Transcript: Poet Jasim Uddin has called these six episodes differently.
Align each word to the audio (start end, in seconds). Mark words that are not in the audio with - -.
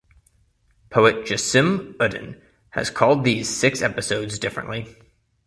Poet 0.89 1.27
Jasim 1.27 1.95
Uddin 1.97 2.41
has 2.71 2.89
called 2.89 3.23
these 3.23 3.47
six 3.47 3.83
episodes 3.83 4.39
differently. 4.39 4.95